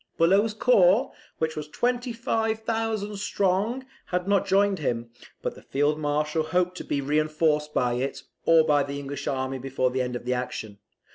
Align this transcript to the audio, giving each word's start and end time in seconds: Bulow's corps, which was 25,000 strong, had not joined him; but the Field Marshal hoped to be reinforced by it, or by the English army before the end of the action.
Bulow's 0.17 0.55
corps, 0.55 1.11
which 1.37 1.55
was 1.55 1.67
25,000 1.67 3.17
strong, 3.17 3.85
had 4.07 4.27
not 4.27 4.47
joined 4.47 4.79
him; 4.79 5.11
but 5.43 5.53
the 5.53 5.61
Field 5.61 5.99
Marshal 5.99 6.41
hoped 6.41 6.75
to 6.77 6.83
be 6.83 7.01
reinforced 7.01 7.71
by 7.71 7.93
it, 7.93 8.23
or 8.47 8.63
by 8.63 8.81
the 8.81 8.97
English 8.97 9.27
army 9.27 9.59
before 9.59 9.91
the 9.91 10.01
end 10.01 10.15
of 10.15 10.25
the 10.25 10.33
action. 10.33 10.79